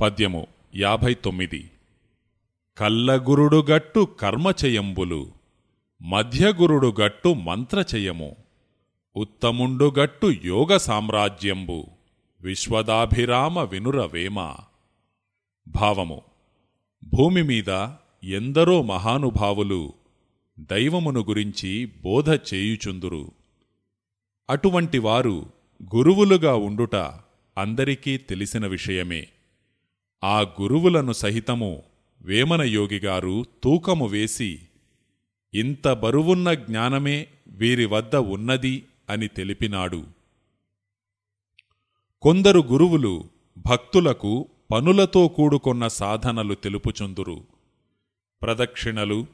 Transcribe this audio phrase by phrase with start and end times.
[0.00, 1.70] పద్యము యాభై తొమ్మిది.
[2.78, 5.32] కల్లగురుడుగట్టు కర్మచయంబులు
[6.02, 8.36] మధ్యగురుడుగట్టు మంత్రచయము
[9.16, 11.86] ఉత్తముండుగట్టు యోగ సామ్రాజ్యంబు
[12.40, 14.54] విశ్వదాభిరామ వినురవేమ.
[15.68, 16.22] భావము
[17.04, 17.88] భూమి మీద
[18.24, 19.92] ఎందరో మహానుభావులు
[20.58, 23.32] దైవమును గురించి బోధ చేయుచుందురు.
[24.50, 25.46] అటువంటి వారు
[25.96, 26.96] గురువులుగా ఉండుట
[27.58, 29.26] అందరికీ తెలిసిన విషయమే.
[30.24, 31.82] ఆ గురువులను సహితము
[32.22, 34.60] వేమనయోగిగారు తూకము వేసి
[35.54, 40.04] ఇంత బరువున్న జ్ఞానమే వీరి వద్ద ఉన్నది అని తెలిపినాడు.
[42.22, 43.24] కొందరు గురువులు
[43.58, 47.44] భక్తులకు పనులతో కూడుకొన్న సాధనలు తెలుపుచుందురు.
[48.42, 49.26] ప్రదక్షిణలు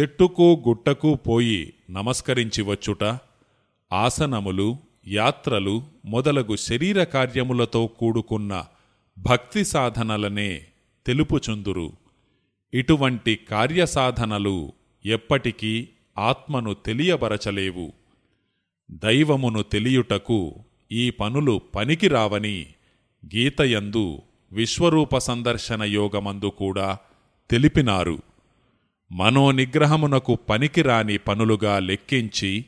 [0.00, 3.04] చెట్టుకు గుట్టకు పోయి నమస్కరించి వచ్చుట
[3.92, 4.76] ఆసనములు
[5.06, 8.66] యాత్రలు మొదలగు శరీర కార్యములతో కూడుకున్న
[9.18, 10.64] భక్తి సాధనలనే
[11.06, 11.92] తెలుపుచుందురు
[12.74, 14.72] ఇటువంటి కార్యసాధనలు
[15.04, 17.92] ఎప్పటికీ ఆత్మను తెలియబరచలేవు.
[18.90, 20.54] దైవమును తెలియుటకు
[20.92, 22.66] ఈ పనులు పనికిరావని
[23.26, 24.18] గీతయందు
[24.52, 26.98] విశ్వరూప సందర్శన యోగమందు కూడా
[27.50, 28.22] తెలిపినారు.
[29.12, 32.64] మనోనిగ్రహమునకు పనికిరాని పనులుగా లెక్కించి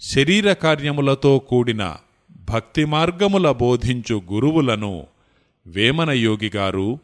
[0.00, 1.96] శరీర కార్యములతో కూడిన
[2.40, 5.06] భక్తి మార్గముల బోధించు గురువులను
[5.66, 6.98] వేమనయోగి గారు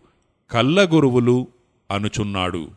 [0.51, 1.49] కల్లగురువులు
[1.91, 2.71] అనుచున్నాడు.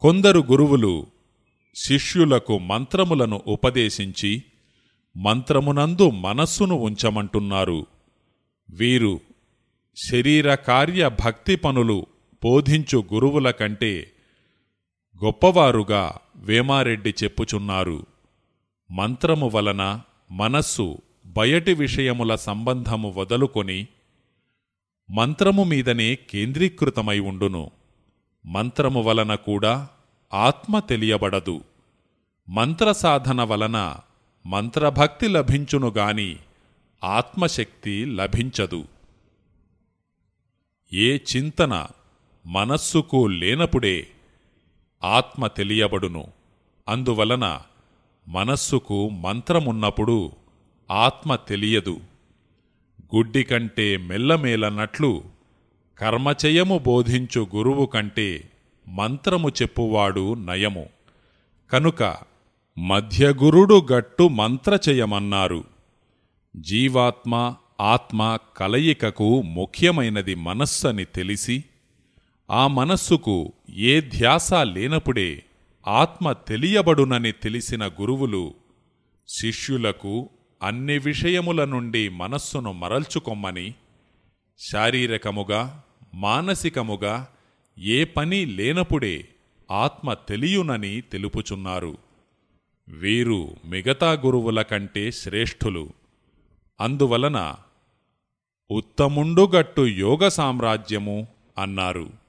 [0.00, 1.06] కొందరు గురువులు
[1.74, 4.42] శిష్యులకు మంత్రములను ఉపదేశించి
[5.16, 7.86] మంత్రమునందు మనస్సును ఉంచమంటున్నారు.
[8.70, 9.20] వీరు
[10.10, 12.06] శరీరకార్య భక్తి పనులు
[12.44, 14.12] బోధించు గురువుల కంటే
[15.24, 18.06] గొప్పవారుగా వేమారెడ్డి చెప్పుచున్నారు.
[18.90, 20.98] మంత్రము వలన మనస్సు
[21.32, 23.86] బయటి విషయముల సంబంధము వదులుకొని
[25.10, 27.70] మంత్రము మీదనే కేంద్రీకృతమై ఉండును.
[28.46, 29.88] మంత్రము వలన కూడా
[30.34, 31.64] ఆత్మ తెలియబడదు.
[32.48, 33.96] మంత్రసాధన వలన
[34.46, 36.36] మంత్రభక్తి లభించునుగాని
[37.04, 38.88] ఆత్మశక్తి లభించదు.
[40.92, 41.86] ఏ చింతన
[42.46, 44.06] మనస్సుకు లేనప్పుడే
[45.04, 46.26] ఆత్మ తెలియబడును.
[46.88, 47.60] అందువలన
[48.28, 50.41] మనస్సుకు మంత్రమున్నప్పుడు
[50.92, 52.00] ఆత్మ తెలియదు.
[53.16, 55.24] గుడ్డి కంటే మెల్లమేలన్నట్లు
[55.98, 58.50] కర్మచయము బోధించు గురువు కంటే
[58.88, 60.86] మంత్రము చెప్పువాడు నయము.
[61.72, 62.16] కనుక
[62.78, 65.64] మధ్యగురుడు గట్టు మంత్రచయమన్నారు
[66.56, 71.64] జీవాత్మ ఆత్మ కలయికకు ముఖ్యమైనది మనస్సని తెలిసి
[72.50, 75.42] ఆ మనస్సుకు ఏ ధ్యాస లేనప్పుడే
[75.88, 78.54] ఆత్మ తెలియబడునని తెలిసిన గురువులు
[79.28, 80.30] శిష్యులకు
[80.62, 83.74] అన్ని విషయముల నుండి మనస్సును మరల్చుకొమ్మని
[84.58, 85.82] శారీరకముగా
[86.14, 87.28] మానసికముగా
[87.78, 89.28] ఏ పని లేనప్పుడే
[89.70, 91.98] ఆత్మ తెలియునని తెలుపుచున్నారు.
[92.88, 95.90] వీరు మిగతా గురువుల కంటే శ్రేష్ఠులు.
[96.80, 97.54] అందువలన
[98.70, 101.26] ఉత్తముండుగట్టు యోగ సామ్రాజ్యము
[101.58, 102.21] అన్నారు.